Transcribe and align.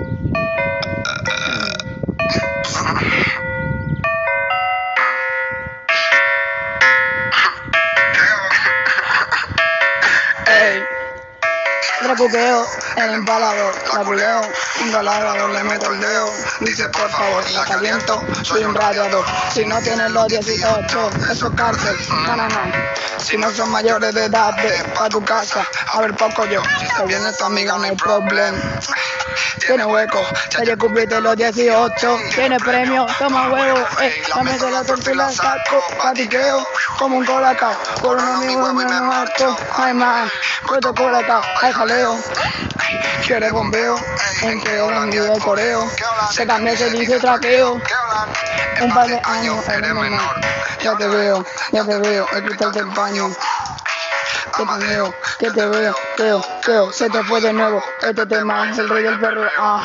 Música 0.00 0.59
Recuqueo, 12.02 12.66
el 12.96 13.14
empalador, 13.14 13.74
la 13.94 14.04
culeo, 14.04 14.40
un 14.80 14.90
galágaro 14.90 15.48
le 15.48 15.62
meto 15.64 15.92
el 15.92 16.00
dedo, 16.00 16.32
dice 16.60 16.88
por 16.88 17.10
favor, 17.10 17.50
la 17.50 17.64
caliento, 17.64 18.24
soy 18.42 18.64
un 18.64 18.74
radiador, 18.74 19.24
si 19.52 19.66
no 19.66 19.78
tienes 19.80 20.10
los 20.10 20.26
18, 20.28 21.10
eso 21.30 21.46
es 21.48 21.54
cárcel, 21.54 21.96
no, 22.26 22.36
no, 22.36 22.48
no, 22.48 22.72
si 23.18 23.36
no 23.36 23.50
son 23.50 23.70
mayores 23.70 24.14
de 24.14 24.24
edad, 24.24 24.56
ve 24.62 24.82
pa' 24.94 25.10
tu 25.10 25.22
casa, 25.22 25.66
a 25.92 26.00
ver 26.00 26.14
poco 26.14 26.46
yo, 26.46 26.62
si 26.96 27.06
viene 27.06 27.32
tu 27.34 27.44
amiga 27.44 27.76
no 27.76 27.84
hay 27.84 27.96
problema. 27.96 28.58
Tiene 29.66 29.84
hueco, 29.84 30.20
ya 30.50 30.64
ya. 30.64 30.76
cumpliste 30.76 31.20
los 31.20 31.36
18, 31.36 32.18
tiene 32.34 32.58
premio, 32.58 33.06
toma 33.18 33.48
huevo, 33.50 33.78
eh, 34.00 34.22
dame 34.34 34.58
la 34.58 34.82
tortilla, 34.82 35.30
saco, 35.30 35.82
patiqueo, 36.02 36.66
como 36.98 37.18
un 37.18 37.26
colacao, 37.26 37.76
por 38.00 38.16
un 38.16 38.28
amigo 38.28 38.72
me 38.72 38.84
harto, 38.84 39.56
ay 39.76 39.92
man, 39.94 40.28
puesto 40.66 40.94
colacao, 40.94 41.42
ay 41.60 41.72
jaleo, 41.90 42.16
quiere 43.26 43.50
bombeo, 43.50 43.96
en 44.42 44.60
que 44.60 44.82
mi 45.06 45.16
de 45.16 45.38
coreo, 45.40 45.90
se 46.30 46.46
cambia 46.46 46.76
se 46.76 46.90
dice 46.90 47.18
traqueo, 47.18 47.80
un 48.82 48.94
par 48.94 49.08
de 49.08 49.20
años 49.24 49.68
eres 49.68 49.92
menor, 49.92 50.40
ya 50.82 50.96
te 50.96 51.08
veo, 51.08 51.44
ya 51.72 51.84
te 51.84 51.98
veo, 51.98 52.26
el 52.32 52.44
cristal 52.44 52.72
del 52.72 52.86
baño. 52.86 53.30
Que 54.56 54.66
te 54.66 54.86
veo, 54.86 55.14
que 55.38 55.50
te 55.50 55.66
veo, 55.66 55.94
veo, 56.18 56.44
veo, 56.66 56.92
se 56.92 57.08
te 57.08 57.22
fue 57.24 57.40
de 57.40 57.52
nuevo, 57.52 57.82
este 58.02 58.26
tema 58.26 58.70
es 58.70 58.78
el 58.78 58.88
rey 58.88 59.02
del 59.04 59.18
perro, 59.18 59.48
ah. 59.58 59.78